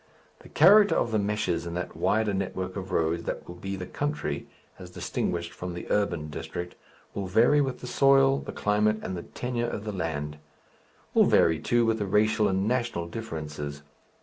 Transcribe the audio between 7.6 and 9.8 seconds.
with the soil, the climate and the tenure